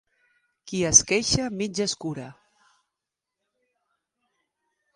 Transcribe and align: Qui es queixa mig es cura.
Qui 0.69 0.79
es 0.89 1.01
queixa 1.11 1.45
mig 1.59 1.81
es 1.85 1.93
cura. 2.05 2.25